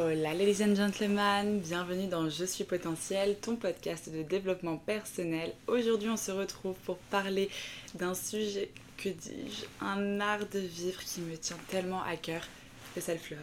Hola 0.00 0.32
ladies 0.32 0.62
and 0.62 0.76
gentlemen, 0.76 1.58
bienvenue 1.58 2.06
dans 2.06 2.28
Je 2.28 2.44
suis 2.44 2.62
potentiel, 2.62 3.36
ton 3.40 3.56
podcast 3.56 4.08
de 4.08 4.22
développement 4.22 4.76
personnel. 4.76 5.52
Aujourd'hui 5.66 6.08
on 6.08 6.16
se 6.16 6.30
retrouve 6.30 6.76
pour 6.84 6.98
parler 6.98 7.50
d'un 7.96 8.14
sujet, 8.14 8.70
que 8.96 9.08
dis-je, 9.08 9.64
un 9.84 10.20
art 10.20 10.46
de 10.52 10.60
vivre 10.60 11.00
qui 11.02 11.20
me 11.22 11.36
tient 11.36 11.58
tellement 11.66 12.00
à 12.04 12.16
cœur, 12.16 12.42
le 12.94 13.02
self-love. 13.02 13.40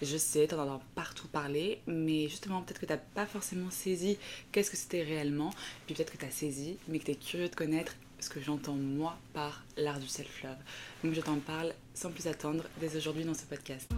Je 0.00 0.16
sais, 0.16 0.46
t'en 0.46 0.62
entends 0.62 0.82
partout 0.94 1.28
parler, 1.28 1.82
mais 1.86 2.28
justement 2.28 2.62
peut-être 2.62 2.80
que 2.80 2.86
t'as 2.86 2.96
pas 2.96 3.26
forcément 3.26 3.70
saisi 3.70 4.16
qu'est-ce 4.50 4.70
que 4.70 4.76
c'était 4.78 5.02
réellement, 5.02 5.50
puis 5.84 5.94
peut-être 5.94 6.12
que 6.12 6.18
t'as 6.18 6.30
saisi, 6.30 6.78
mais 6.88 6.98
que 6.98 7.04
t'es 7.04 7.14
curieux 7.14 7.50
de 7.50 7.54
connaître 7.54 7.94
ce 8.20 8.30
que 8.30 8.40
j'entends 8.40 8.72
moi 8.72 9.18
par 9.34 9.62
l'art 9.76 10.00
du 10.00 10.08
self-love. 10.08 10.56
Donc 11.04 11.12
je 11.12 11.20
t'en 11.20 11.36
parle 11.40 11.74
sans 11.92 12.10
plus 12.10 12.26
attendre 12.26 12.64
dès 12.80 12.96
aujourd'hui 12.96 13.24
dans 13.24 13.34
ce 13.34 13.44
podcast. 13.44 13.92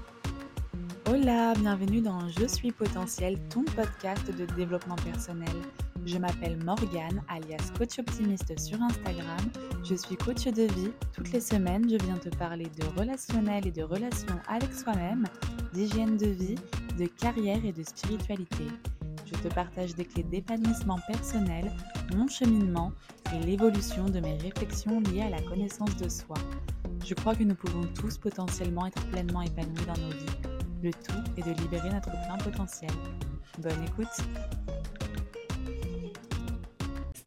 Hola, 1.22 1.52
bienvenue 1.52 2.00
dans 2.00 2.28
Je 2.30 2.46
suis 2.46 2.72
potentiel, 2.72 3.38
ton 3.50 3.62
podcast 3.62 4.34
de 4.34 4.46
développement 4.54 4.96
personnel. 4.96 5.54
Je 6.06 6.16
m'appelle 6.16 6.56
Morgane, 6.64 7.22
alias 7.28 7.70
coach 7.76 7.98
optimiste 7.98 8.58
sur 8.58 8.80
Instagram. 8.80 9.36
Je 9.84 9.96
suis 9.96 10.16
coach 10.16 10.44
de 10.46 10.62
vie. 10.62 10.90
Toutes 11.12 11.30
les 11.32 11.40
semaines, 11.40 11.90
je 11.90 12.02
viens 12.02 12.16
te 12.16 12.30
parler 12.30 12.68
de 12.78 12.98
relationnel 12.98 13.66
et 13.66 13.70
de 13.70 13.82
relations 13.82 14.38
avec 14.48 14.72
soi-même, 14.72 15.26
d'hygiène 15.74 16.16
de 16.16 16.28
vie, 16.28 16.54
de 16.98 17.04
carrière 17.04 17.62
et 17.66 17.72
de 17.72 17.82
spiritualité. 17.82 18.64
Je 19.26 19.34
te 19.34 19.52
partage 19.52 19.94
des 19.94 20.06
clés 20.06 20.22
d'épanouissement 20.22 21.00
personnel, 21.06 21.70
mon 22.16 22.28
cheminement 22.28 22.92
et 23.34 23.44
l'évolution 23.44 24.06
de 24.06 24.20
mes 24.20 24.38
réflexions 24.38 25.00
liées 25.00 25.22
à 25.22 25.30
la 25.30 25.42
connaissance 25.42 25.94
de 25.96 26.08
soi. 26.08 26.36
Je 27.04 27.12
crois 27.12 27.34
que 27.34 27.44
nous 27.44 27.56
pouvons 27.56 27.84
tous 27.94 28.16
potentiellement 28.16 28.86
être 28.86 29.04
pleinement 29.10 29.42
épanouis 29.42 29.84
dans 29.86 30.00
nos 30.02 30.12
vies. 30.12 30.49
Le 30.82 30.92
tout 30.92 31.12
est 31.36 31.42
de 31.42 31.60
libérer 31.60 31.90
notre 31.90 32.10
plein 32.10 32.38
potentiel. 32.38 32.90
Bonne 33.58 33.84
écoute 33.84 34.08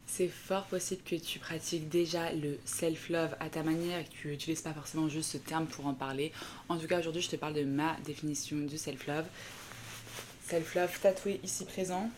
C'est 0.08 0.28
fort 0.28 0.66
possible 0.66 1.04
que 1.04 1.16
tu 1.16 1.38
pratiques 1.38 1.88
déjà 1.88 2.34
le 2.34 2.58
self-love 2.66 3.36
à 3.40 3.50
ta 3.50 3.62
manière 3.62 4.00
et 4.00 4.06
que 4.06 4.10
tu 4.10 4.28
n'utilises 4.30 4.62
pas 4.62 4.74
forcément 4.74 5.08
juste 5.08 5.32
ce 5.32 5.38
terme 5.38 5.68
pour 5.68 5.86
en 5.86 5.94
parler. 5.94 6.32
En 6.68 6.78
tout 6.78 6.88
cas, 6.88 7.00
aujourd'hui, 7.00 7.22
je 7.22 7.30
te 7.30 7.36
parle 7.36 7.54
de 7.54 7.64
ma 7.64 7.96
définition 8.06 8.58
du 8.58 8.78
self-love. 8.78 9.26
Self-love 10.48 11.00
tatoué 11.00 11.40
ici 11.44 11.66
présent. 11.66 12.10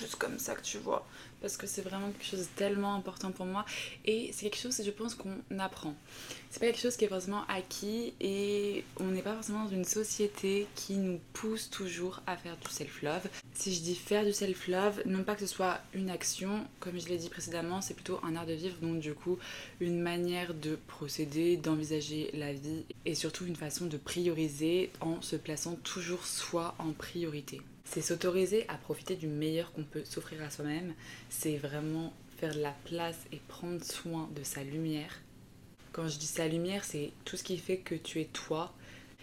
Juste 0.00 0.16
comme 0.16 0.38
ça 0.38 0.54
que 0.54 0.62
tu 0.62 0.78
vois 0.78 1.06
parce 1.40 1.56
que 1.56 1.66
c'est 1.66 1.82
vraiment 1.82 2.10
quelque 2.10 2.24
chose 2.24 2.40
de 2.40 2.56
tellement 2.56 2.94
important 2.94 3.30
pour 3.30 3.46
moi 3.46 3.64
et 4.04 4.30
c'est 4.32 4.48
quelque 4.48 4.60
chose 4.60 4.80
je 4.84 4.90
pense 4.90 5.14
qu'on 5.14 5.38
apprend. 5.58 5.94
C'est 6.50 6.60
pas 6.60 6.66
quelque 6.66 6.80
chose 6.80 6.96
qui 6.96 7.04
est 7.04 7.08
forcément 7.08 7.44
acquis 7.48 8.12
et 8.20 8.84
on 8.98 9.06
n'est 9.06 9.22
pas 9.22 9.34
forcément 9.34 9.64
dans 9.64 9.70
une 9.70 9.84
société 9.84 10.66
qui 10.74 10.96
nous 10.96 11.20
pousse 11.32 11.70
toujours 11.70 12.22
à 12.26 12.36
faire 12.36 12.56
du 12.56 12.68
self-love. 12.68 13.28
Si 13.54 13.74
je 13.74 13.80
dis 13.80 13.94
faire 13.94 14.24
du 14.24 14.32
self-love, 14.32 15.02
non 15.06 15.22
pas 15.22 15.34
que 15.34 15.40
ce 15.40 15.46
soit 15.46 15.80
une 15.94 16.10
action, 16.10 16.66
comme 16.80 16.98
je 17.00 17.08
l'ai 17.08 17.18
dit 17.18 17.28
précédemment, 17.28 17.80
c'est 17.80 17.94
plutôt 17.94 18.20
un 18.24 18.36
art 18.36 18.46
de 18.46 18.52
vivre, 18.52 18.76
donc 18.80 19.00
du 19.00 19.14
coup 19.14 19.38
une 19.80 20.00
manière 20.00 20.54
de 20.54 20.76
procéder, 20.88 21.56
d'envisager 21.56 22.30
la 22.34 22.52
vie 22.52 22.84
et 23.06 23.14
surtout 23.14 23.46
une 23.46 23.56
façon 23.56 23.86
de 23.86 23.96
prioriser 23.96 24.90
en 25.00 25.22
se 25.22 25.36
plaçant 25.36 25.76
toujours 25.76 26.26
soi 26.26 26.74
en 26.78 26.92
priorité. 26.92 27.60
C'est 27.84 28.02
s'autoriser 28.02 28.68
à 28.68 28.74
profiter 28.74 29.16
du 29.16 29.26
meilleur 29.26 29.72
qu'on 29.72 29.84
peut 29.84 30.04
s'offrir 30.04 30.42
à 30.42 30.50
soi-même. 30.50 30.94
C'est 31.28 31.56
vraiment 31.56 32.12
faire 32.38 32.54
de 32.54 32.60
la 32.60 32.74
place 32.84 33.18
et 33.32 33.40
prendre 33.48 33.82
soin 33.84 34.28
de 34.34 34.42
sa 34.42 34.62
lumière. 34.62 35.20
Quand 35.92 36.08
je 36.08 36.18
dis 36.18 36.26
sa 36.26 36.46
lumière, 36.46 36.84
c'est 36.84 37.10
tout 37.24 37.36
ce 37.36 37.42
qui 37.42 37.58
fait 37.58 37.78
que 37.78 37.94
tu 37.94 38.20
es 38.20 38.26
toi. 38.26 38.72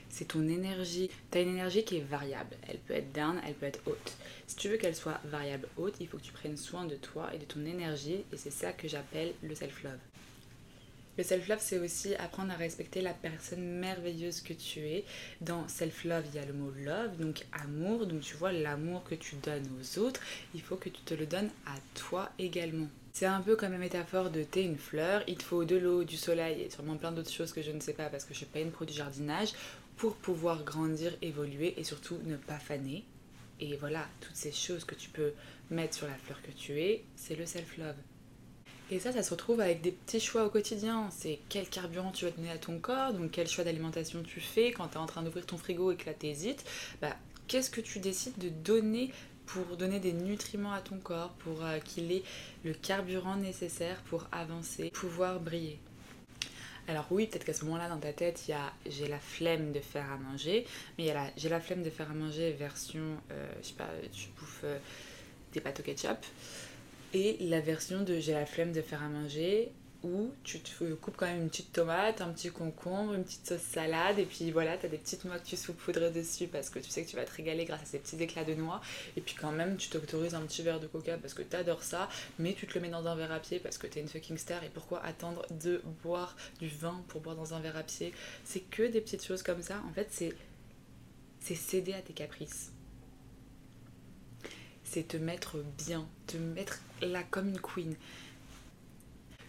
C'est 0.10 0.30
ton 0.30 0.48
énergie. 0.48 1.10
Tu 1.32 1.38
as 1.38 1.42
une 1.42 1.50
énergie 1.50 1.84
qui 1.84 1.98
est 1.98 2.08
variable. 2.08 2.56
Elle 2.68 2.80
peut 2.80 2.94
être 2.94 3.14
down, 3.14 3.40
elle 3.46 3.54
peut 3.54 3.66
être 3.66 3.82
haute. 3.86 4.18
Si 4.48 4.56
tu 4.56 4.70
veux 4.70 4.78
qu'elle 4.78 4.96
soit 4.96 5.20
variable 5.26 5.68
haute, 5.78 5.96
il 6.00 6.08
faut 6.08 6.18
que 6.18 6.24
tu 6.24 6.32
prennes 6.32 6.58
soin 6.58 6.86
de 6.86 6.96
toi 6.96 7.34
et 7.34 7.38
de 7.38 7.46
ton 7.46 7.66
énergie. 7.66 8.24
Et 8.34 8.38
c'est 8.38 8.52
ça 8.52 8.74
que 8.74 8.88
j'appelle 8.88 9.34
le 9.44 9.56
self-love. 9.56 10.00
Le 11.18 11.24
self-love, 11.24 11.60
c'est 11.60 11.80
aussi 11.80 12.14
apprendre 12.16 12.52
à 12.52 12.56
respecter 12.56 13.02
la 13.02 13.14
personne 13.14 13.80
merveilleuse 13.80 14.42
que 14.42 14.54
tu 14.54 14.82
es. 14.82 15.04
Dans 15.42 15.68
self-love, 15.68 16.26
il 16.32 16.36
y 16.36 16.40
a 16.40 16.46
le 16.46 16.54
mot 16.54 16.72
love, 16.72 17.18
donc 17.18 17.44
amour. 17.54 18.06
Donc 18.06 18.22
tu 18.22 18.36
vois, 18.36 18.52
l'amour 18.52 19.04
que 19.04 19.16
tu 19.16 19.36
donnes 19.38 19.68
aux 19.80 20.00
autres, 20.00 20.22
il 20.54 20.62
faut 20.62 20.76
que 20.76 20.90
tu 20.90 21.02
te 21.02 21.16
le 21.16 21.26
donnes 21.26 21.50
à 21.66 21.76
toi 21.96 22.30
également. 22.38 22.88
C'est 23.14 23.26
un 23.26 23.42
peu 23.42 23.56
comme 23.56 23.72
la 23.72 23.80
métaphore 23.80 24.30
de 24.30 24.44
t'es 24.44 24.64
une 24.64 24.78
fleur, 24.78 25.24
il 25.28 25.38
te 25.38 25.44
faut 25.44 25.66
de 25.66 25.76
l'eau, 25.76 26.04
du 26.04 26.18
soleil 26.18 26.62
et 26.62 26.70
sûrement 26.70 26.98
plein 26.98 27.12
d'autres 27.12 27.32
choses 27.32 27.52
que 27.52 27.64
je 27.64 27.72
ne 27.72 27.80
sais 27.80 27.94
pas 27.94 28.10
parce 28.10 28.26
que 28.26 28.34
je 28.34 28.38
suis 28.38 28.46
pas 28.46 28.60
une 28.60 28.70
pro 28.70 28.86
du 28.86 28.94
jardinage 28.94 29.54
pour 29.96 30.16
pouvoir 30.18 30.64
grandir, 30.64 31.18
évoluer 31.24 31.74
et 31.78 31.84
surtout 31.84 32.20
ne 32.26 32.38
pas 32.38 32.60
faner. 32.60 33.04
Et 33.60 33.76
voilà, 33.78 34.06
toutes 34.22 34.36
ces 34.36 34.52
choses 34.52 34.86
que 34.86 34.94
tu 34.94 35.10
peux 35.10 35.34
mettre 35.72 35.96
sur 35.96 36.06
la 36.06 36.14
fleur 36.14 36.40
que 36.44 36.52
tu 36.52 36.80
es, 36.80 37.04
c'est 37.16 37.36
le 37.36 37.48
self-love. 37.48 37.96
Et 38.90 39.00
ça, 39.00 39.12
ça 39.12 39.22
se 39.22 39.32
retrouve 39.32 39.60
avec 39.60 39.82
des 39.82 39.92
petits 39.92 40.22
choix 40.22 40.46
au 40.46 40.50
quotidien. 40.50 41.10
C'est 41.12 41.40
quel 41.50 41.68
carburant 41.68 42.12
tu 42.12 42.24
vas 42.24 42.32
donner 42.32 42.52
à 42.52 42.58
ton 42.58 42.80
corps, 42.80 43.14
donc 43.14 43.32
quel 43.32 43.48
choix 43.48 43.66
d'alimentation 43.66 44.24
tu 44.24 44.40
fais 44.40 44.72
quand 44.72 44.88
tu 44.88 44.94
es 44.94 44.98
en 44.98 45.06
train 45.06 45.24
d'ouvrir 45.24 45.46
ton 45.46 45.58
frigo 45.58 45.92
et 45.92 45.98
que 45.98 46.06
là 46.06 46.14
t'hésites. 46.14 46.64
Bah, 47.02 47.16
qu'est-ce 47.48 47.70
que 47.70 47.82
tu 47.82 48.00
décides 48.00 48.38
de 48.38 48.48
donner 48.48 49.12
pour 49.46 49.76
donner 49.76 50.00
des 50.00 50.14
nutriments 50.14 50.72
à 50.72 50.80
ton 50.80 51.00
corps, 51.00 51.32
pour 51.40 51.66
euh, 51.66 51.80
qu'il 51.80 52.12
ait 52.14 52.24
le 52.64 52.74
carburant 52.74 53.36
nécessaire 53.36 54.02
pour 54.04 54.26
avancer, 54.32 54.90
pouvoir 54.92 55.42
briller? 55.42 55.80
Alors 56.88 57.06
oui, 57.12 57.28
peut-être 57.28 57.44
qu'à 57.44 57.54
ce 57.54 57.66
moment-là, 57.66 57.90
dans 57.90 58.00
ta 58.00 58.14
tête, 58.14 58.48
il 58.48 58.52
y 58.52 58.54
a 58.54 58.72
j'ai 58.86 59.10
la 59.10 59.20
flemme 59.20 59.74
de 59.74 59.82
faire 59.82 60.10
à 60.10 60.18
manger, 60.18 60.66
mais 60.98 61.04
il 61.04 61.08
y 61.08 61.12
a 61.12 61.30
j'ai 61.36 61.50
la 61.50 61.60
flemme 61.60 61.84
de 61.84 61.90
faire 61.90 62.10
à 62.10 62.14
manger 62.14 62.54
version, 62.54 63.18
euh, 63.32 63.48
je 63.62 63.68
sais 63.68 63.74
pas, 63.74 63.90
tu 64.14 64.30
bouffes 64.40 64.62
euh, 64.64 64.80
des 65.52 65.60
pâtes 65.60 65.82
au 65.82 65.84
ketchup 65.84 66.20
et 67.14 67.38
la 67.42 67.62
version 67.62 68.04
de 68.04 68.20
j'ai 68.20 68.34
la 68.34 68.46
flemme 68.46 68.72
de 68.72 68.82
faire 68.82 69.04
à 69.04 69.10
manger 69.10 69.72
où 70.04 70.32
tu 70.44 70.60
te 70.60 70.94
coupes 70.96 71.18
quand 71.18 71.26
même 71.26 71.42
une 71.42 71.50
petite 71.50 71.74
tomate, 71.74 72.22
un 72.22 72.30
petit 72.30 72.50
concombre, 72.50 73.14
une 73.14 73.24
petite 73.24 73.48
sauce 73.48 73.62
salade 73.62 74.20
et 74.20 74.26
puis 74.26 74.52
voilà, 74.52 74.78
tu 74.78 74.86
as 74.86 74.90
des 74.90 74.98
petites 74.98 75.26
noix 75.26 75.40
que 75.40 75.46
tu 75.46 75.56
saupoudres 75.56 76.12
dessus 76.12 76.48
parce 76.48 76.70
que 76.70 76.80
tu 76.80 76.90
sais 76.90 77.04
que 77.04 77.10
tu 77.10 77.16
vas 77.16 77.26
te 77.26 77.34
régaler 77.36 77.66
grâce 77.66 77.82
à 77.82 77.86
ces 77.86 78.00
petits 78.00 78.22
éclats 78.22 78.44
de 78.44 78.54
noix. 78.54 78.82
Et 79.16 79.22
puis 79.22 79.36
quand 79.36 79.52
même 79.52 79.78
tu 79.78 79.90
t'autorises 79.90 80.36
un 80.36 80.42
petit 80.42 80.62
verre 80.62 80.80
de 80.80 80.88
coca 80.88 81.18
parce 81.18 81.34
que 81.34 81.42
tu 81.42 81.56
adores 81.56 81.84
ça 81.84 82.10
mais 82.38 82.54
tu 82.54 82.68
te 82.68 82.76
le 82.76 82.82
mets 82.82 82.90
dans 82.90 83.08
un 83.08 83.16
verre 83.16 83.32
à 83.32 83.40
pied 83.40 83.60
parce 83.60 83.78
que 83.78 83.88
tu 83.88 84.00
es 84.00 84.02
une 84.02 84.08
fucking 84.08 84.38
star. 84.38 84.64
Et 84.64 84.70
pourquoi 84.70 85.04
attendre 85.04 85.46
de 85.62 85.82
boire 86.04 86.36
du 86.60 86.68
vin 86.68 87.04
pour 87.08 87.22
boire 87.22 87.36
dans 87.36 87.54
un 87.54 87.60
verre 87.60 87.78
à 87.78 87.84
pied? 87.84 88.14
C'est 88.44 88.62
que 88.62 88.84
des 88.84 89.02
petites 89.02 89.26
choses 89.26 89.44
comme 89.44 89.62
ça, 89.62 89.82
en 89.90 89.94
fait 89.94 90.08
c'est 90.12 91.56
céder 91.56 91.94
à 91.94 92.02
tes 92.02 92.14
caprices 92.14 92.72
c'est 94.90 95.08
te 95.08 95.18
mettre 95.18 95.58
bien, 95.78 96.08
te 96.28 96.38
mettre 96.38 96.80
là 97.02 97.24
comme 97.30 97.50
une 97.50 97.60
queen. 97.60 97.96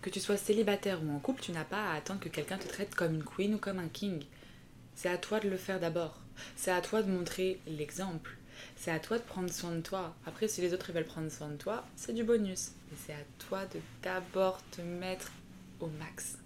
Que 0.03 0.10
tu 0.10 0.21
sois 0.21 0.37
célibataire 0.37 1.03
ou 1.03 1.10
en 1.10 1.19
couple, 1.19 1.43
tu 1.43 1.53
n'as 1.53 1.65
pas 1.65 1.91
à 1.91 1.94
attendre 1.94 2.21
que 2.21 2.28
quelqu'un 2.28 2.59
te 2.59 2.69
traite 2.69 2.94
comme 2.94 3.15
une 3.15 3.25
queen 3.25 3.54
ou 3.54 3.59
comme 3.59 3.78
un 3.78 3.88
king. 3.88 4.25
C'est 4.94 5.09
à 5.09 5.19
toi 5.19 5.41
de 5.41 5.48
le 5.48 5.56
faire 5.56 5.81
d'abord. 5.81 6.19
C'est 6.56 6.71
à 6.71 6.81
toi 6.81 7.03
de 7.03 7.10
montrer 7.10 7.60
l'exemple. 7.66 8.37
C'est 8.77 8.91
à 8.91 8.98
toi 8.98 9.19
de 9.19 9.22
prendre 9.22 9.53
soin 9.53 9.72
de 9.72 9.81
toi. 9.81 10.15
Après, 10.27 10.48
si 10.48 10.60
les 10.60 10.75
autres 10.75 10.93
veulent 10.93 11.04
prendre 11.04 11.31
soin 11.31 11.48
de 11.48 11.56
toi, 11.56 11.84
c'est 11.97 12.12
du 12.12 12.25
bonus. 12.25 12.72
Mais 12.91 12.97
c'est 13.06 13.12
à 13.12 13.25
toi 13.38 13.65
de 13.66 13.81
d'abord 14.03 14.60
te 14.72 14.81
mettre 14.81 15.32
au 15.81 15.87
max. 15.87 16.38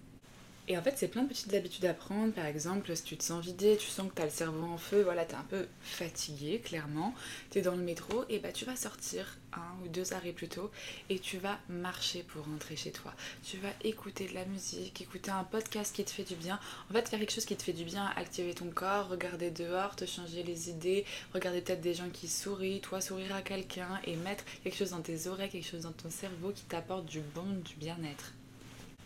Et 0.68 0.78
en 0.78 0.82
fait, 0.82 0.94
c'est 0.96 1.08
plein 1.08 1.24
de 1.24 1.28
petites 1.28 1.52
habitudes 1.54 1.84
à 1.86 1.94
prendre. 1.94 2.32
Par 2.32 2.46
exemple, 2.46 2.94
si 2.94 3.02
tu 3.02 3.16
te 3.16 3.24
sens 3.24 3.44
vidé, 3.44 3.76
tu 3.76 3.88
sens 3.88 4.08
que 4.08 4.14
tu 4.14 4.22
as 4.22 4.26
le 4.26 4.30
cerveau 4.30 4.64
en 4.64 4.78
feu, 4.78 5.02
voilà, 5.02 5.24
tu 5.24 5.32
es 5.32 5.38
un 5.38 5.46
peu 5.48 5.66
fatigué, 5.80 6.60
clairement. 6.60 7.14
Tu 7.50 7.58
es 7.58 7.62
dans 7.62 7.74
le 7.74 7.82
métro, 7.82 8.24
et 8.28 8.38
bah 8.38 8.52
tu 8.52 8.64
vas 8.64 8.76
sortir 8.76 9.38
un 9.54 9.84
ou 9.84 9.88
deux 9.88 10.12
arrêts 10.12 10.32
plus 10.32 10.48
tôt 10.48 10.70
et 11.10 11.18
tu 11.18 11.38
vas 11.38 11.58
marcher 11.68 12.22
pour 12.22 12.44
rentrer 12.44 12.76
chez 12.76 12.90
toi. 12.90 13.12
Tu 13.42 13.58
vas 13.58 13.72
écouter 13.82 14.28
de 14.28 14.34
la 14.34 14.44
musique, 14.44 15.00
écouter 15.00 15.30
un 15.30 15.44
podcast 15.44 15.94
qui 15.94 16.04
te 16.04 16.10
fait 16.10 16.24
du 16.24 16.36
bien. 16.36 16.58
En 16.90 16.94
fait, 16.94 17.08
faire 17.08 17.18
quelque 17.18 17.32
chose 17.32 17.44
qui 17.44 17.56
te 17.56 17.62
fait 17.62 17.72
du 17.72 17.84
bien, 17.84 18.06
activer 18.16 18.54
ton 18.54 18.70
corps, 18.70 19.08
regarder 19.08 19.50
dehors, 19.50 19.96
te 19.96 20.06
changer 20.06 20.42
les 20.42 20.70
idées, 20.70 21.04
regarder 21.34 21.60
peut-être 21.60 21.81
des 21.81 21.94
gens 21.94 22.08
qui 22.10 22.28
sourient, 22.28 22.81
toi 22.81 23.00
sourire 23.00 23.34
à 23.34 23.42
quelqu'un 23.42 24.00
et 24.04 24.16
mettre 24.16 24.44
quelque 24.62 24.76
chose 24.76 24.90
dans 24.90 25.02
tes 25.02 25.26
oreilles, 25.26 25.50
quelque 25.50 25.69
chose 25.69 25.82
dans 25.82 25.92
ton 25.92 26.10
cerveau 26.10 26.52
qui 26.52 26.64
t'apporte 26.64 27.06
du 27.06 27.20
bon, 27.20 27.60
du 27.64 27.75
bien-être. 27.76 28.32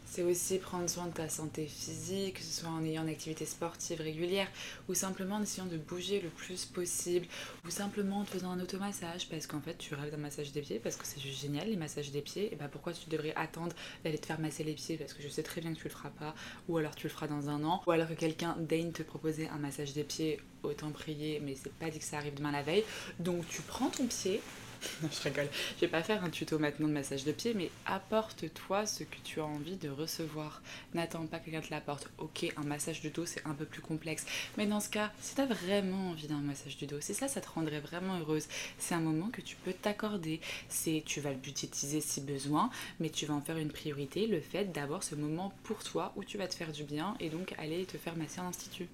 C'est 0.08 0.22
aussi 0.22 0.58
prendre 0.58 0.88
soin 0.88 1.06
de 1.06 1.12
ta 1.12 1.28
santé 1.28 1.66
physique, 1.66 2.34
que 2.34 2.42
ce 2.42 2.60
soit 2.60 2.70
en 2.70 2.82
ayant 2.84 3.02
une 3.02 3.08
activité 3.08 3.44
sportive 3.44 4.00
régulière 4.00 4.48
ou 4.88 4.94
simplement 4.94 5.36
en 5.36 5.42
essayant 5.42 5.66
de 5.66 5.76
bouger 5.76 6.20
le 6.20 6.28
plus 6.28 6.64
possible 6.64 7.26
ou 7.66 7.70
simplement 7.70 8.20
en 8.20 8.24
faisant 8.24 8.50
un 8.50 8.60
automassage 8.60 9.28
parce 9.28 9.46
qu'en 9.46 9.60
fait 9.60 9.76
tu 9.76 9.94
rêves 9.94 10.10
d'un 10.10 10.16
massage 10.16 10.52
des 10.52 10.62
pieds 10.62 10.78
parce 10.78 10.96
que 10.96 11.06
c'est 11.06 11.20
juste 11.20 11.40
génial 11.40 11.68
les 11.68 11.76
massages 11.76 12.12
des 12.12 12.22
pieds 12.22 12.52
et 12.52 12.56
bah 12.56 12.68
pourquoi 12.70 12.92
tu 12.92 13.10
devrais 13.10 13.34
attendre 13.34 13.74
d'aller 14.04 14.18
te 14.18 14.26
faire 14.26 14.40
masser 14.40 14.64
les 14.64 14.74
pieds 14.74 14.96
parce 14.96 15.12
que 15.12 15.22
je 15.22 15.28
sais 15.28 15.42
très 15.42 15.60
bien 15.60 15.74
que 15.74 15.78
tu 15.78 15.84
le 15.84 15.90
feras 15.90 16.10
pas 16.10 16.34
ou 16.68 16.78
alors 16.78 16.94
tu 16.94 17.08
le 17.08 17.12
feras 17.12 17.26
dans 17.26 17.50
un 17.50 17.64
an 17.64 17.82
ou 17.86 17.90
alors 17.90 18.08
que 18.08 18.14
quelqu'un 18.14 18.56
daigne 18.58 18.92
te 18.92 19.02
proposer 19.02 19.48
un 19.48 19.58
massage 19.58 19.92
des 19.92 20.04
pieds 20.04 20.40
autant 20.62 20.90
prier 20.92 21.40
mais 21.44 21.56
c'est 21.60 21.72
pas 21.72 21.90
dit 21.90 21.98
que 21.98 22.04
ça 22.04 22.18
arrive 22.18 22.34
demain 22.34 22.52
la 22.52 22.62
veille. 22.62 22.84
Donc 23.18 23.46
tu 23.48 23.60
prends 23.62 23.90
ton 23.90 24.06
pied 24.06 24.40
non, 25.02 25.08
je 25.10 25.22
rigole. 25.22 25.48
Je 25.76 25.80
vais 25.82 25.88
pas 25.88 26.02
faire 26.02 26.24
un 26.24 26.30
tuto 26.30 26.58
maintenant 26.58 26.88
de 26.88 26.92
massage 26.92 27.24
de 27.24 27.32
pied, 27.32 27.54
mais 27.54 27.70
apporte-toi 27.86 28.86
ce 28.86 29.04
que 29.04 29.16
tu 29.24 29.40
as 29.40 29.44
envie 29.44 29.76
de 29.76 29.88
recevoir. 29.88 30.62
N'attends 30.94 31.26
pas 31.26 31.38
que 31.38 31.46
quelqu'un 31.46 31.60
te 31.60 31.70
l'apporte. 31.70 32.08
Ok, 32.18 32.52
un 32.56 32.64
massage 32.64 33.00
du 33.00 33.10
dos, 33.10 33.26
c'est 33.26 33.46
un 33.46 33.54
peu 33.54 33.64
plus 33.64 33.80
complexe. 33.80 34.26
Mais 34.56 34.66
dans 34.66 34.80
ce 34.80 34.88
cas, 34.88 35.12
si 35.20 35.34
tu 35.34 35.40
as 35.40 35.46
vraiment 35.46 36.10
envie 36.10 36.28
d'un 36.28 36.40
massage 36.40 36.76
du 36.76 36.86
dos, 36.86 37.00
c'est 37.00 37.14
ça, 37.14 37.28
ça 37.28 37.40
te 37.40 37.48
rendrait 37.48 37.80
vraiment 37.80 38.18
heureuse. 38.18 38.46
C'est 38.78 38.94
un 38.94 39.00
moment 39.00 39.28
que 39.28 39.40
tu 39.40 39.56
peux 39.56 39.72
t'accorder. 39.72 40.40
C'est, 40.68 41.02
tu 41.04 41.20
vas 41.20 41.30
le 41.30 41.36
budgétiser 41.36 42.00
si 42.00 42.20
besoin, 42.20 42.70
mais 43.00 43.10
tu 43.10 43.26
vas 43.26 43.34
en 43.34 43.42
faire 43.42 43.58
une 43.58 43.72
priorité, 43.72 44.26
le 44.26 44.40
fait 44.40 44.66
d'avoir 44.66 45.02
ce 45.02 45.14
moment 45.14 45.52
pour 45.64 45.82
toi 45.82 46.12
où 46.16 46.24
tu 46.24 46.38
vas 46.38 46.48
te 46.48 46.54
faire 46.54 46.72
du 46.72 46.84
bien 46.84 47.16
et 47.20 47.30
donc 47.30 47.54
aller 47.58 47.84
te 47.86 47.98
faire 47.98 48.16
masser 48.16 48.40
en 48.40 48.46
institut. 48.46 48.88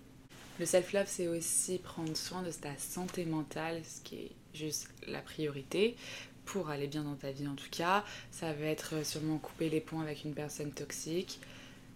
Le 0.63 0.67
self-love, 0.67 1.09
c'est 1.09 1.27
aussi 1.27 1.79
prendre 1.79 2.17
soin 2.17 2.41
de 2.43 2.53
ta 2.53 2.77
santé 2.77 3.25
mentale, 3.25 3.83
ce 3.85 4.01
qui 4.01 4.15
est 4.15 4.31
juste 4.55 4.87
la 5.09 5.21
priorité 5.21 5.97
pour 6.45 6.71
aller 6.71 6.87
bien 6.87 7.03
dans 7.03 7.17
ta 7.17 7.33
vie 7.33 7.49
en 7.49 7.57
tout 7.57 7.69
cas. 7.69 8.05
Ça 8.31 8.53
va 8.53 8.67
être 8.67 9.05
sûrement 9.05 9.39
couper 9.39 9.69
les 9.71 9.81
ponts 9.81 10.03
avec 10.03 10.23
une 10.23 10.35
personne 10.35 10.71
toxique, 10.71 11.41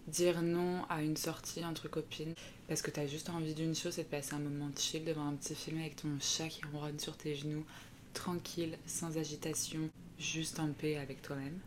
dire 0.09 0.41
non 0.41 0.83
à 0.89 1.01
une 1.01 1.15
sortie 1.15 1.63
entre 1.63 1.87
copines 1.87 2.33
parce 2.67 2.81
que 2.81 2.91
tu 2.91 2.99
as 2.99 3.07
juste 3.07 3.29
envie 3.29 3.53
d'une 3.53 3.73
chose, 3.73 3.93
c'est 3.93 4.03
de 4.03 4.09
passer 4.09 4.33
un 4.33 4.39
moment 4.39 4.67
de 4.67 4.77
chill 4.77 5.05
devant 5.05 5.29
un 5.29 5.35
petit 5.35 5.55
film 5.55 5.79
avec 5.79 5.95
ton 5.95 6.09
chat 6.19 6.49
qui 6.49 6.59
ronronne 6.65 6.99
sur 6.99 7.15
tes 7.15 7.35
genoux, 7.35 7.63
tranquille, 8.13 8.77
sans 8.85 9.17
agitation, 9.17 9.89
juste 10.19 10.59
en 10.59 10.73
paix 10.73 10.97
avec 10.97 11.21
toi-même. 11.21 11.57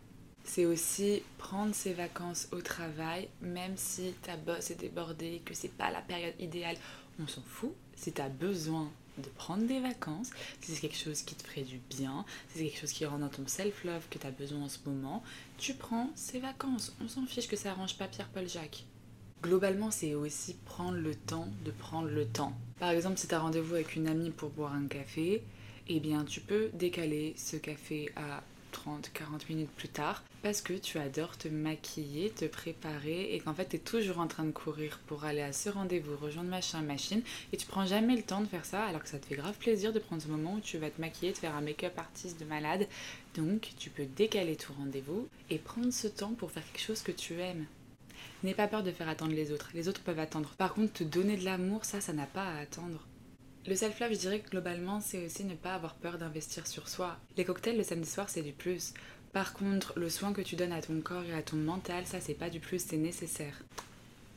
C'est 0.45 0.65
aussi 0.65 1.23
prendre 1.39 1.75
ses 1.75 1.93
vacances 1.93 2.49
au 2.53 2.61
travail, 2.61 3.29
même 3.41 3.77
si 3.77 4.13
ta 4.23 4.37
bosse 4.37 4.71
est 4.71 4.81
débordée, 4.81 5.43
que 5.45 5.55
c'est 5.55 5.73
pas 5.73 5.91
la 5.91 6.01
période 6.01 6.35
idéale, 6.39 6.77
on 7.21 7.27
s'en 7.27 7.43
fout. 7.43 7.73
Si 7.95 8.13
tu 8.13 8.21
as 8.21 8.29
besoin 8.29 8.91
de 9.19 9.29
prendre 9.29 9.67
des 9.67 9.81
vacances, 9.81 10.31
si 10.61 10.73
c'est 10.73 10.81
quelque 10.81 10.97
chose 10.97 11.23
qui 11.23 11.35
te 11.35 11.47
ferait 11.47 11.63
du 11.63 11.79
bien, 11.91 12.25
si 12.49 12.59
c'est 12.59 12.65
quelque 12.65 12.81
chose 12.81 12.93
qui 12.93 13.05
rentre 13.05 13.21
dans 13.21 13.29
ton 13.29 13.47
self-love 13.47 14.09
que 14.09 14.19
tu 14.19 14.27
as 14.27 14.31
besoin 14.31 14.63
en 14.63 14.69
ce 14.69 14.79
moment, 14.87 15.23
tu 15.59 15.75
prends 15.75 16.11
ces 16.15 16.41
vacances. 16.41 16.95
On 17.03 17.09
s'en 17.09 17.27
fiche 17.27 17.49
que 17.49 17.57
ça 17.57 17.71
arrange 17.71 17.97
pas 17.97 18.09
Pierre-Paul 18.09 18.49
Jacques. 18.49 18.85
Globalement, 19.43 19.91
c'est 19.91 20.15
aussi 20.15 20.55
prendre 20.67 20.99
le 20.99 21.15
temps 21.15 21.49
de 21.65 21.71
prendre 21.71 22.09
le 22.09 22.27
temps. 22.27 22.53
Par 22.79 22.91
exemple, 22.91 23.19
si 23.19 23.27
tu 23.27 23.35
as 23.35 23.41
rendez-vous 23.41 23.75
avec 23.75 23.97
une 23.97 24.07
amie 24.07 24.31
pour 24.31 24.51
boire 24.51 24.75
un 24.75 24.87
café, 24.87 25.43
eh 25.89 26.01
bien 26.01 26.25
tu 26.25 26.41
peux 26.41 26.71
décaler 26.75 27.35
ce 27.37 27.57
café 27.57 28.11
à 28.17 28.43
30, 28.71 29.11
40 29.13 29.49
minutes 29.49 29.71
plus 29.71 29.89
tard 29.89 30.23
parce 30.43 30.63
que 30.63 30.73
tu 30.73 30.99
adores 30.99 31.37
te 31.37 31.49
maquiller, 31.49 32.31
te 32.31 32.47
préparer 32.47 33.35
et 33.35 33.41
qu'en 33.41 33.55
fait 33.55 33.69
tu 33.69 33.77
es 33.77 33.79
toujours 33.79 34.19
en 34.19 34.27
train 34.27 34.45
de 34.45 34.51
courir 34.51 35.01
pour 35.07 35.25
aller 35.25 35.43
à 35.43 35.53
ce 35.53 35.69
rendez-vous, 35.69 36.17
rejoindre 36.17 36.51
machin, 36.51 36.81
machine 36.83 37.23
et 37.53 37.57
tu 37.57 37.67
prends 37.67 37.87
jamais 37.87 38.17
le 38.17 38.23
temps 38.23 38.41
de 38.41 38.47
faire 38.47 38.65
ça 38.65 38.85
alors 38.85 39.03
que 39.03 39.09
ça 39.09 39.19
te 39.19 39.27
fait 39.27 39.37
grave 39.37 39.59
plaisir 39.59 39.93
de 39.93 39.99
prendre 39.99 40.23
ce 40.23 40.29
moment 40.29 40.55
où 40.55 40.61
tu 40.61 40.79
vas 40.79 40.91
te 40.91 41.01
maquiller, 41.01 41.33
te 41.33 41.39
faire 41.39 41.55
un 41.55 41.61
make-up 41.61 41.99
artiste 41.99 42.41
de 42.41 42.45
malade. 42.45 42.87
Donc 43.37 43.71
tu 43.79 43.91
peux 43.91 44.07
décaler 44.07 44.57
tout 44.57 44.73
rendez-vous 44.73 45.29
et 45.51 45.59
prendre 45.59 45.93
ce 45.93 46.09
temps 46.09 46.33
pour 46.33 46.51
faire 46.51 46.65
quelque 46.73 46.85
chose 46.85 47.03
que 47.03 47.13
tu 47.13 47.41
aimes. 47.41 47.67
N'aie 48.43 48.55
pas 48.55 48.69
peur 48.69 48.83
de 48.83 48.91
faire 48.91 49.09
attendre 49.09 49.33
les 49.33 49.53
autres, 49.53 49.71
les 49.75 49.89
autres 49.89 50.03
peuvent 50.03 50.19
attendre. 50.19 50.55
Par 50.57 50.73
contre, 50.73 50.95
te 50.95 51.05
donner 51.05 51.37
de 51.37 51.45
l'amour, 51.45 51.85
ça, 51.85 52.01
ça 52.01 52.15
n'a 52.15 52.27
pas 52.27 52.45
à 52.45 52.61
attendre. 52.61 53.07
Le 53.67 53.77
self-love, 53.77 54.15
je 54.15 54.19
dirais 54.19 54.41
que 54.41 54.49
globalement, 54.49 55.01
c'est 55.01 55.25
aussi 55.25 55.45
ne 55.45 55.55
pas 55.55 55.75
avoir 55.75 55.95
peur 55.95 56.17
d'investir 56.17 56.67
sur 56.67 56.89
soi. 56.89 57.19
Les 57.37 57.45
cocktails 57.45 57.77
le 57.77 57.85
samedi 57.85 58.09
soir, 58.09 58.31
c'est 58.31 58.43
du 58.43 58.53
plus. 58.53 58.95
Par 59.35 59.53
contre, 59.53 59.93
le 59.99 60.09
soin 60.09 60.33
que 60.33 60.41
tu 60.41 60.57
donnes 60.57 60.73
à 60.73 60.81
ton 60.81 60.99
corps 61.03 61.25
et 61.25 61.35
à 61.35 61.43
ton 61.43 61.57
mental, 61.57 62.07
ça, 62.07 62.21
c'est 62.21 62.35
pas 62.35 62.49
du 62.49 62.59
plus, 62.59 62.83
c'est 62.83 62.97
nécessaire. 62.97 63.63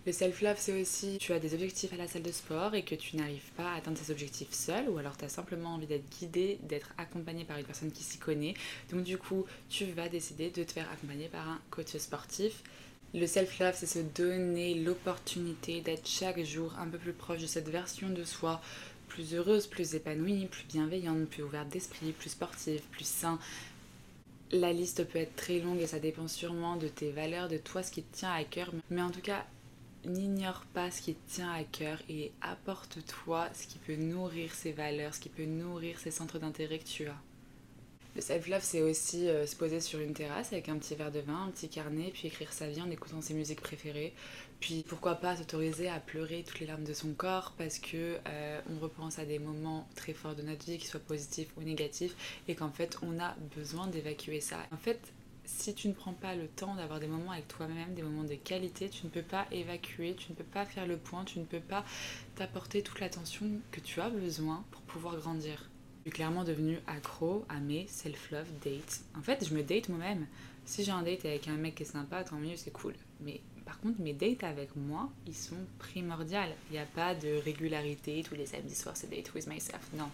Le 0.06 0.12
self-love, 0.12 0.58
c'est 0.60 0.82
aussi 0.82 1.18
tu 1.22 1.32
as 1.32 1.40
des 1.40 1.54
objectifs 1.54 1.94
à 1.94 1.96
la 1.96 2.10
salle 2.10 2.24
de 2.24 2.32
sport 2.34 2.76
et 2.76 2.84
que 2.84 2.96
tu 2.96 3.16
n'arrives 3.16 3.52
pas 3.56 3.72
à 3.72 3.78
atteindre 3.78 3.98
ces 3.98 4.12
objectifs 4.12 4.52
seul 4.52 4.90
ou 4.90 4.98
alors 4.98 5.16
tu 5.16 5.24
as 5.24 5.30
simplement 5.30 5.76
envie 5.76 5.88
d'être 5.88 6.10
guidé, 6.20 6.60
d'être 6.64 6.94
accompagné 6.98 7.46
par 7.46 7.58
une 7.58 7.64
personne 7.64 7.94
qui 7.94 8.04
s'y 8.04 8.18
connaît. 8.18 8.56
Donc 8.92 9.04
du 9.04 9.18
coup, 9.18 9.46
tu 9.70 9.86
vas 9.86 10.10
décider 10.10 10.50
de 10.50 10.66
te 10.66 10.74
faire 10.74 10.92
accompagner 10.92 11.30
par 11.30 11.48
un 11.48 11.62
coach 11.72 11.96
sportif. 11.96 12.64
Le 13.14 13.28
self-love, 13.28 13.76
c'est 13.78 13.86
se 13.86 14.00
donner 14.00 14.74
l'opportunité 14.74 15.80
d'être 15.80 16.08
chaque 16.08 16.44
jour 16.44 16.74
un 16.78 16.88
peu 16.88 16.98
plus 16.98 17.14
proche 17.14 17.42
de 17.42 17.48
cette 17.48 17.70
version 17.70 18.10
de 18.10 18.26
soi 18.26 18.60
plus 19.14 19.36
heureuse, 19.36 19.68
plus 19.68 19.94
épanouie, 19.94 20.48
plus 20.48 20.66
bienveillante, 20.66 21.30
plus 21.30 21.44
ouverte 21.44 21.70
d'esprit, 21.70 22.14
plus 22.14 22.32
sportive, 22.32 22.82
plus 22.92 23.08
sain. 23.08 23.38
La 24.52 24.74
liste 24.74 25.04
peut 25.08 25.20
être 25.20 25.36
très 25.36 25.60
longue 25.60 25.80
et 25.80 25.86
ça 25.86 26.00
dépend 26.00 26.28
sûrement 26.28 26.78
de 26.78 26.88
tes 26.88 27.12
valeurs, 27.12 27.48
de 27.48 27.58
toi, 27.58 27.84
ce 27.84 27.92
qui 27.92 28.02
te 28.02 28.18
tient 28.18 28.34
à 28.34 28.44
cœur. 28.44 28.72
Mais 28.90 29.04
en 29.04 29.12
tout 29.12 29.22
cas, 29.22 29.46
n'ignore 30.04 30.64
pas 30.74 30.90
ce 30.90 31.02
qui 31.02 31.14
te 31.14 31.32
tient 31.32 31.52
à 31.52 31.64
cœur 31.64 32.02
et 32.10 32.32
apporte-toi 32.42 33.50
ce 33.54 33.68
qui 33.68 33.78
peut 33.78 33.96
nourrir 33.96 34.52
ces 34.56 34.72
valeurs, 34.72 35.14
ce 35.14 35.20
qui 35.20 35.30
peut 35.30 35.46
nourrir 35.46 36.00
ces 36.00 36.12
centres 36.12 36.40
d'intérêt 36.40 36.80
que 36.80 36.86
tu 36.86 37.06
as. 37.06 37.22
Le 38.16 38.22
self-love, 38.22 38.62
c'est 38.62 38.84
aussi 38.84 39.28
euh, 39.28 39.48
se 39.48 39.56
poser 39.56 39.80
sur 39.80 40.00
une 40.00 40.14
terrasse 40.14 40.54
avec 40.54 40.70
un 40.70 40.78
petit 40.78 40.94
verre 40.94 41.12
de 41.12 41.20
vin, 41.20 41.46
un 41.48 41.50
petit 41.50 41.68
carnet, 41.68 42.12
puis 42.14 42.28
écrire 42.28 42.54
sa 42.54 42.68
vie 42.68 42.80
en 42.80 42.92
écoutant 42.92 43.22
ses 43.22 43.34
musiques 43.34 43.62
préférées. 43.62 44.14
Puis 44.60 44.86
pourquoi 44.88 45.16
pas 45.16 45.36
s'autoriser 45.36 45.90
à 45.90 46.00
pleurer 46.00 46.44
toutes 46.48 46.60
les 46.60 46.68
larmes 46.68 46.84
de 46.84 46.94
son 46.94 47.14
corps 47.14 47.54
parce 47.58 47.80
que 47.80 48.20
euh, 48.28 48.62
on 48.70 48.80
repense 48.80 49.18
à 49.18 49.26
des 49.26 49.40
moments 49.40 49.88
très 49.96 50.14
forts 50.14 50.36
de 50.36 50.44
notre 50.44 50.64
vie, 50.64 50.78
qu'ils 50.78 50.88
soient 50.88 51.00
positifs 51.00 51.50
ou 51.58 51.64
négatifs, 51.64 52.16
et 52.48 52.54
qu'en 52.54 52.70
fait 52.70 52.98
on 53.02 53.20
a 53.20 53.36
besoin 53.58 53.88
d'évacuer 53.88 54.42
ça. 54.42 54.58
En 54.72 54.78
fait, 54.78 55.00
si 55.46 55.74
tu 55.74 55.88
ne 55.88 55.94
prends 55.94 56.14
pas 56.14 56.36
le 56.36 56.48
temps 56.48 56.76
d'avoir 56.76 57.00
des 57.00 57.08
moments 57.08 57.32
avec 57.32 57.48
toi-même, 57.48 57.96
des 57.96 58.04
moments 58.04 58.24
de 58.24 58.36
qualité, 58.36 58.90
tu 58.90 59.08
ne 59.08 59.10
peux 59.10 59.24
pas 59.24 59.48
évacuer, 59.52 60.16
tu 60.16 60.32
ne 60.32 60.36
peux 60.36 60.44
pas 60.44 60.66
faire 60.66 60.86
le 60.86 60.98
point, 60.98 61.26
tu 61.26 61.40
ne 61.40 61.46
peux 61.46 61.60
pas 61.60 61.84
t'apporter 62.36 62.84
toute 62.84 63.00
l'attention 63.00 63.48
que 63.72 63.80
tu 63.80 64.00
as 64.02 64.10
besoin 64.10 64.64
pour 64.72 64.82
pouvoir 64.82 65.18
grandir. 65.18 65.68
Je 66.04 66.10
suis 66.10 66.16
clairement 66.18 66.44
devenue 66.44 66.80
accro 66.86 67.46
à 67.48 67.62
mes 67.62 67.88
self-love 67.88 68.50
dates. 68.62 69.04
En 69.18 69.22
fait, 69.22 69.48
je 69.48 69.54
me 69.54 69.64
date 69.64 69.88
moi-même. 69.88 70.28
Si 70.66 70.84
j'ai 70.84 70.92
un 70.92 71.02
date 71.02 71.24
avec 71.24 71.48
un 71.48 71.56
mec 71.56 71.76
qui 71.76 71.84
est 71.84 71.86
sympa, 71.86 72.26
tant 72.26 72.36
mieux, 72.36 72.58
c'est 72.58 72.72
cool. 72.72 72.94
Mais 73.22 73.40
par 73.66 73.80
contre, 73.80 74.02
mes 74.02 74.12
dates 74.12 74.44
avec 74.44 74.76
moi, 74.76 75.10
ils 75.26 75.36
sont 75.36 75.56
primordiales. 75.80 76.52
Il 76.70 76.74
n'y 76.74 76.80
a 76.80 76.86
pas 76.86 77.16
de 77.16 77.38
régularité, 77.46 78.22
tous 78.28 78.36
les 78.36 78.46
samedis 78.46 78.76
soirs, 78.76 78.98
c'est 78.98 79.10
date 79.10 79.34
with 79.34 79.48
myself. 79.48 79.80
Non, 79.94 80.10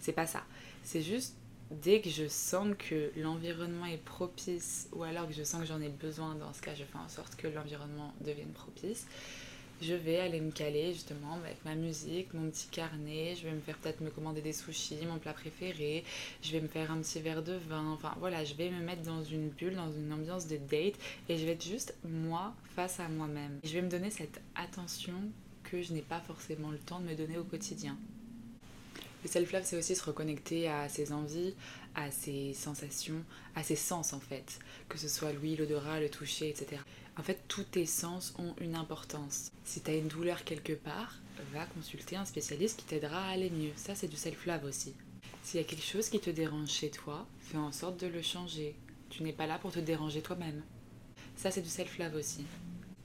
c'est 0.00 0.10
pas 0.10 0.26
ça. 0.26 0.42
C'est 0.82 1.02
juste 1.02 1.36
dès 1.70 2.00
que 2.00 2.10
je 2.10 2.26
sens 2.26 2.74
que 2.76 3.12
l'environnement 3.16 3.86
est 3.86 4.02
propice, 4.02 4.88
ou 4.90 5.04
alors 5.04 5.28
que 5.28 5.32
je 5.32 5.44
sens 5.44 5.60
que 5.60 5.68
j'en 5.68 5.80
ai 5.80 5.90
besoin, 5.90 6.34
dans 6.34 6.52
ce 6.52 6.60
cas, 6.60 6.74
je 6.74 6.82
fais 6.82 6.98
en 6.98 7.08
sorte 7.08 7.36
que 7.36 7.46
l'environnement 7.46 8.12
devienne 8.20 8.50
propice 8.50 9.06
je 9.80 9.94
vais 9.94 10.18
aller 10.18 10.40
me 10.40 10.50
caler 10.50 10.92
justement 10.92 11.34
avec 11.44 11.64
ma 11.64 11.74
musique, 11.74 12.34
mon 12.34 12.50
petit 12.50 12.68
carnet, 12.68 13.34
je 13.36 13.46
vais 13.46 13.54
me 13.54 13.60
faire 13.60 13.76
peut-être 13.78 14.00
me 14.00 14.10
commander 14.10 14.42
des 14.42 14.52
sushis, 14.52 15.06
mon 15.06 15.18
plat 15.18 15.32
préféré, 15.32 16.04
je 16.42 16.52
vais 16.52 16.60
me 16.60 16.68
faire 16.68 16.90
un 16.90 16.98
petit 16.98 17.20
verre 17.20 17.42
de 17.42 17.54
vin, 17.68 17.90
enfin 17.92 18.14
voilà, 18.18 18.44
je 18.44 18.54
vais 18.54 18.70
me 18.70 18.80
mettre 18.80 19.02
dans 19.02 19.24
une 19.24 19.48
bulle, 19.48 19.74
dans 19.74 19.92
une 19.92 20.12
ambiance 20.12 20.46
de 20.46 20.56
date 20.56 20.94
et 21.28 21.36
je 21.36 21.44
vais 21.44 21.52
être 21.52 21.64
juste 21.64 21.94
moi 22.04 22.54
face 22.74 23.00
à 23.00 23.08
moi-même. 23.08 23.60
Je 23.64 23.72
vais 23.72 23.82
me 23.82 23.88
donner 23.88 24.10
cette 24.10 24.40
attention 24.54 25.14
que 25.64 25.82
je 25.82 25.92
n'ai 25.92 26.02
pas 26.02 26.20
forcément 26.20 26.70
le 26.70 26.78
temps 26.78 27.00
de 27.00 27.06
me 27.06 27.14
donner 27.14 27.38
au 27.38 27.44
quotidien. 27.44 27.96
Le 29.22 29.28
self-love, 29.28 29.64
c'est 29.64 29.76
aussi 29.76 29.94
se 29.94 30.04
reconnecter 30.04 30.68
à 30.68 30.88
ses 30.88 31.12
envies, 31.12 31.54
à 31.94 32.10
ses 32.10 32.54
sensations, 32.54 33.22
à 33.54 33.62
ses 33.62 33.76
sens 33.76 34.12
en 34.12 34.20
fait, 34.20 34.58
que 34.88 34.96
ce 34.96 35.08
soit 35.08 35.32
l'ouïe, 35.32 35.56
l'odorat, 35.56 36.00
le 36.00 36.08
toucher, 36.08 36.48
etc. 36.48 36.80
En 37.18 37.22
fait, 37.22 37.42
tous 37.48 37.64
tes 37.64 37.84
sens 37.84 38.34
ont 38.38 38.54
une 38.60 38.76
importance. 38.76 39.52
Si 39.64 39.82
tu 39.82 39.90
as 39.90 39.96
une 39.96 40.08
douleur 40.08 40.44
quelque 40.44 40.72
part, 40.72 41.18
va 41.52 41.66
consulter 41.66 42.16
un 42.16 42.24
spécialiste 42.24 42.78
qui 42.78 42.86
t'aidera 42.86 43.26
à 43.26 43.30
aller 43.30 43.50
mieux. 43.50 43.72
Ça, 43.76 43.94
c'est 43.94 44.08
du 44.08 44.16
self-love 44.16 44.64
aussi. 44.64 44.94
S'il 45.42 45.60
y 45.60 45.62
a 45.62 45.66
quelque 45.66 45.84
chose 45.84 46.08
qui 46.08 46.20
te 46.20 46.30
dérange 46.30 46.68
chez 46.68 46.90
toi, 46.90 47.26
fais 47.40 47.58
en 47.58 47.72
sorte 47.72 48.00
de 48.00 48.06
le 48.06 48.22
changer. 48.22 48.74
Tu 49.10 49.22
n'es 49.22 49.32
pas 49.32 49.46
là 49.46 49.58
pour 49.58 49.72
te 49.72 49.80
déranger 49.80 50.22
toi-même. 50.22 50.62
Ça, 51.36 51.50
c'est 51.50 51.62
du 51.62 51.68
self-love 51.68 52.14
aussi. 52.14 52.44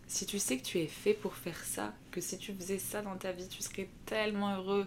Si 0.08 0.26
tu 0.26 0.38
sais 0.38 0.58
que 0.58 0.66
tu 0.66 0.80
es 0.80 0.88
fait 0.88 1.14
pour 1.14 1.36
faire 1.36 1.64
ça, 1.64 1.94
que 2.12 2.22
si 2.22 2.38
tu 2.38 2.54
faisais 2.54 2.78
ça 2.78 3.02
dans 3.02 3.18
ta 3.18 3.32
vie, 3.32 3.48
tu 3.48 3.62
serais 3.64 3.90
tellement 4.06 4.56
heureux, 4.56 4.86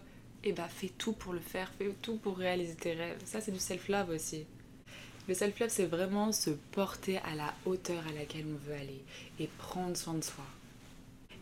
eh 0.49 0.53
ben 0.53 0.69
fais 0.69 0.91
tout 0.97 1.13
pour 1.13 1.33
le 1.33 1.41
faire, 1.41 1.71
fais 1.79 1.91
tout 2.03 2.17
pour 2.17 2.39
réaliser 2.39 2.75
tes 2.75 2.95
rêves. 2.95 3.21
Ça, 3.25 3.41
c'est 3.41 3.53
du 3.53 3.59
self-love 3.59 4.11
aussi. 4.11 4.47
Le 5.29 5.35
self-love, 5.35 5.69
c'est 5.69 5.87
vraiment 5.87 6.33
se 6.33 6.51
porter 6.51 7.19
à 7.19 7.35
la 7.35 7.55
hauteur 7.67 8.03
à 8.09 8.13
laquelle 8.19 8.47
on 8.47 8.67
veut 8.67 8.75
aller 8.75 9.03
et 9.39 9.47
prendre 9.59 9.97
soin 9.97 10.15
de 10.15 10.25
soi. 10.25 10.45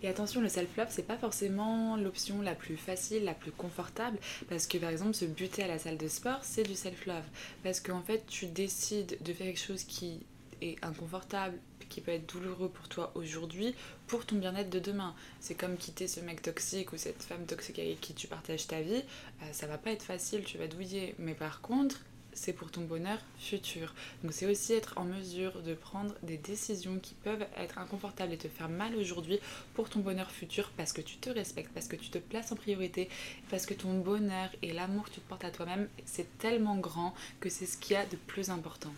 Et 0.02 0.08
attention, 0.08 0.40
le 0.40 0.48
self-love, 0.48 0.88
c'est 0.90 1.06
pas 1.06 1.16
forcément 1.16 1.96
l'option 1.96 2.42
la 2.42 2.54
plus 2.54 2.76
facile, 2.76 3.24
la 3.24 3.32
plus 3.32 3.52
confortable, 3.52 4.18
parce 4.48 4.66
que 4.66 4.78
par 4.78 4.90
exemple, 4.90 5.14
se 5.14 5.24
buter 5.24 5.62
à 5.62 5.68
la 5.68 5.78
salle 5.78 5.96
de 5.96 6.08
sport, 6.08 6.40
c'est 6.42 6.64
du 6.64 6.74
self-love. 6.74 7.24
Parce 7.62 7.80
qu'en 7.80 8.02
fait, 8.02 8.26
tu 8.26 8.46
décides 8.46 9.16
de 9.22 9.32
faire 9.32 9.46
quelque 9.46 9.64
chose 9.64 9.84
qui 9.84 10.20
est 10.60 10.76
inconfortable, 10.84 11.58
qui 11.88 12.00
peut 12.00 12.12
être 12.12 12.32
douloureux 12.32 12.68
pour 12.68 12.88
toi 12.88 13.12
aujourd'hui, 13.14 13.74
pour 14.06 14.26
ton 14.26 14.36
bien-être 14.36 14.70
de 14.70 14.78
demain. 14.78 15.14
C'est 15.40 15.54
comme 15.54 15.76
quitter 15.76 16.08
ce 16.08 16.20
mec 16.20 16.42
toxique 16.42 16.92
ou 16.92 16.96
cette 16.96 17.22
femme 17.22 17.46
toxique 17.46 17.78
avec 17.78 18.00
qui 18.00 18.14
tu 18.14 18.26
partages 18.26 18.66
ta 18.66 18.80
vie, 18.80 19.02
euh, 19.42 19.52
ça 19.52 19.66
va 19.66 19.78
pas 19.78 19.90
être 19.90 20.02
facile, 20.02 20.44
tu 20.44 20.58
vas 20.58 20.68
douiller. 20.68 21.14
Mais 21.18 21.34
par 21.34 21.60
contre, 21.60 22.00
c'est 22.36 22.52
pour 22.52 22.70
ton 22.70 22.82
bonheur 22.82 23.18
futur. 23.38 23.94
Donc 24.22 24.32
c'est 24.32 24.46
aussi 24.46 24.74
être 24.74 24.94
en 24.96 25.04
mesure 25.04 25.62
de 25.62 25.74
prendre 25.74 26.14
des 26.22 26.36
décisions 26.36 26.98
qui 26.98 27.14
peuvent 27.14 27.46
être 27.56 27.78
inconfortables 27.78 28.32
et 28.32 28.38
te 28.38 28.48
faire 28.48 28.68
mal 28.68 28.94
aujourd'hui 28.94 29.40
pour 29.74 29.88
ton 29.88 30.00
bonheur 30.00 30.30
futur 30.30 30.70
parce 30.76 30.92
que 30.92 31.00
tu 31.00 31.16
te 31.16 31.30
respectes, 31.30 31.72
parce 31.72 31.88
que 31.88 31.96
tu 31.96 32.10
te 32.10 32.18
places 32.18 32.52
en 32.52 32.56
priorité, 32.56 33.08
parce 33.50 33.66
que 33.66 33.74
ton 33.74 33.98
bonheur 33.98 34.50
et 34.62 34.72
l'amour 34.72 35.04
que 35.04 35.10
tu 35.10 35.20
te 35.20 35.28
portes 35.28 35.44
à 35.44 35.50
toi-même, 35.50 35.88
c'est 36.04 36.38
tellement 36.38 36.76
grand 36.76 37.14
que 37.40 37.48
c'est 37.48 37.66
ce 37.66 37.78
qu'il 37.78 37.94
y 37.94 37.96
a 37.96 38.06
de 38.06 38.16
plus 38.16 38.50
important. 38.50 38.92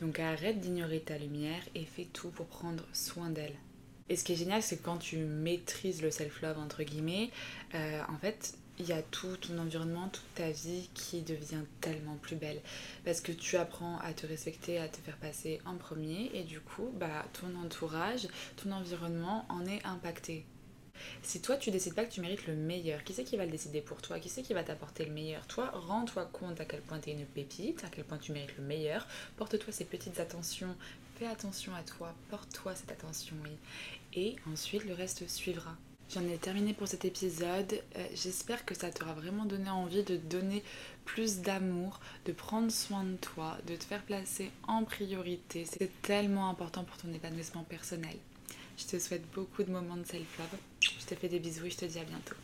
Donc 0.00 0.18
arrête 0.18 0.60
d'ignorer 0.60 1.00
ta 1.00 1.16
lumière 1.16 1.62
et 1.74 1.84
fais 1.84 2.06
tout 2.12 2.28
pour 2.28 2.46
prendre 2.46 2.84
soin 2.92 3.30
d'elle. 3.30 3.54
Et 4.08 4.16
ce 4.16 4.24
qui 4.24 4.32
est 4.32 4.36
génial, 4.36 4.62
c'est 4.62 4.76
que 4.76 4.84
quand 4.84 4.98
tu 4.98 5.16
maîtrises 5.16 6.02
le 6.02 6.10
self-love, 6.10 6.58
entre 6.58 6.82
guillemets, 6.84 7.30
euh, 7.74 8.00
en 8.08 8.16
fait, 8.18 8.54
il 8.78 8.86
y 8.86 8.92
a 8.92 9.02
tout 9.02 9.36
ton 9.38 9.58
environnement, 9.58 10.08
toute 10.08 10.34
ta 10.34 10.50
vie 10.50 10.88
qui 10.94 11.22
devient 11.22 11.64
tellement 11.80 12.16
plus 12.16 12.36
belle. 12.36 12.60
Parce 13.04 13.20
que 13.20 13.32
tu 13.32 13.56
apprends 13.56 13.98
à 13.98 14.12
te 14.12 14.26
respecter, 14.26 14.78
à 14.78 14.88
te 14.88 14.98
faire 14.98 15.16
passer 15.16 15.60
en 15.64 15.76
premier, 15.76 16.30
et 16.34 16.44
du 16.44 16.60
coup, 16.60 16.90
bah, 16.94 17.24
ton 17.32 17.58
entourage, 17.58 18.28
ton 18.56 18.70
environnement 18.72 19.46
en 19.48 19.66
est 19.66 19.84
impacté. 19.84 20.44
Si 21.22 21.40
toi 21.40 21.56
tu 21.56 21.70
décides 21.70 21.94
pas 21.94 22.04
que 22.04 22.12
tu 22.12 22.20
mérites 22.20 22.46
le 22.46 22.54
meilleur, 22.54 23.02
qui 23.04 23.12
c'est 23.12 23.24
qui 23.24 23.36
va 23.36 23.44
le 23.44 23.50
décider 23.50 23.80
pour 23.80 24.02
toi? 24.02 24.18
Qui 24.18 24.28
c'est 24.28 24.42
qui 24.42 24.54
va 24.54 24.62
t'apporter 24.62 25.04
le 25.04 25.12
meilleur? 25.12 25.46
Toi, 25.46 25.70
rends-toi 25.72 26.26
compte 26.26 26.60
à 26.60 26.64
quel 26.64 26.80
point 26.80 26.98
tu 26.98 27.10
es 27.10 27.12
une 27.12 27.26
pépite, 27.26 27.84
à 27.84 27.88
quel 27.88 28.04
point 28.04 28.18
tu 28.18 28.32
mérites 28.32 28.56
le 28.56 28.64
meilleur. 28.64 29.06
Porte-toi 29.36 29.72
ces 29.72 29.84
petites 29.84 30.20
attentions, 30.20 30.74
fais 31.18 31.26
attention 31.26 31.74
à 31.74 31.82
toi, 31.82 32.14
porte-toi 32.30 32.74
cette 32.74 32.92
attention, 32.92 33.36
oui. 33.44 33.52
Et 34.14 34.36
ensuite 34.50 34.84
le 34.84 34.94
reste 34.94 35.28
suivra. 35.28 35.76
J'en 36.14 36.22
ai 36.28 36.36
terminé 36.36 36.72
pour 36.72 36.86
cet 36.86 37.04
épisode. 37.04 37.82
Euh, 37.96 38.06
j'espère 38.14 38.64
que 38.64 38.76
ça 38.76 38.92
t'aura 38.92 39.12
vraiment 39.12 39.44
donné 39.44 39.68
envie 39.70 40.04
de 40.04 40.16
donner 40.16 40.62
plus 41.04 41.40
d'amour, 41.40 41.98
de 42.26 42.32
prendre 42.32 42.70
soin 42.70 43.02
de 43.02 43.16
toi, 43.16 43.58
de 43.66 43.74
te 43.74 43.82
faire 43.82 44.04
placer 44.04 44.52
en 44.68 44.84
priorité. 44.84 45.64
C'est 45.64 45.90
tellement 46.02 46.48
important 46.48 46.84
pour 46.84 46.96
ton 46.96 47.12
épanouissement 47.12 47.64
personnel. 47.64 48.16
Je 48.78 48.84
te 48.84 48.98
souhaite 49.00 49.24
beaucoup 49.34 49.64
de 49.64 49.70
moments 49.72 49.96
de 49.96 50.04
self-love. 50.04 50.58
Je 51.08 51.14
te 51.14 51.20
fais 51.20 51.28
des 51.28 51.38
bisous 51.38 51.66
et 51.66 51.70
je 51.70 51.76
te 51.76 51.84
dis 51.84 52.00
à 52.00 52.04
bientôt. 52.04 52.34